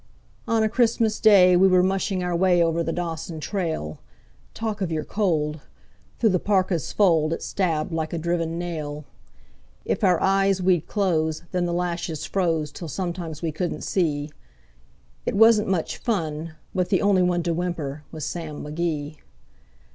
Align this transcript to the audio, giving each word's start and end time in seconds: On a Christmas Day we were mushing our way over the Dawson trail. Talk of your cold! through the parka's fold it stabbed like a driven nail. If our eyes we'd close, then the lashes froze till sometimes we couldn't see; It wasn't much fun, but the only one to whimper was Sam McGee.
On 0.47 0.63
a 0.63 0.67
Christmas 0.67 1.19
Day 1.19 1.55
we 1.55 1.67
were 1.67 1.83
mushing 1.83 2.23
our 2.23 2.35
way 2.35 2.59
over 2.63 2.81
the 2.81 2.91
Dawson 2.91 3.39
trail. 3.39 3.99
Talk 4.55 4.81
of 4.81 4.91
your 4.91 5.03
cold! 5.03 5.59
through 6.17 6.31
the 6.31 6.39
parka's 6.39 6.91
fold 6.91 7.31
it 7.33 7.43
stabbed 7.43 7.91
like 7.93 8.11
a 8.11 8.17
driven 8.17 8.57
nail. 8.57 9.05
If 9.85 10.03
our 10.03 10.19
eyes 10.19 10.59
we'd 10.59 10.87
close, 10.87 11.43
then 11.51 11.67
the 11.67 11.71
lashes 11.71 12.25
froze 12.25 12.71
till 12.71 12.87
sometimes 12.87 13.43
we 13.43 13.51
couldn't 13.51 13.83
see; 13.83 14.31
It 15.27 15.35
wasn't 15.35 15.67
much 15.67 15.97
fun, 15.99 16.55
but 16.73 16.89
the 16.89 17.03
only 17.03 17.21
one 17.21 17.43
to 17.43 17.53
whimper 17.53 18.01
was 18.11 18.25
Sam 18.25 18.63
McGee. 18.63 19.17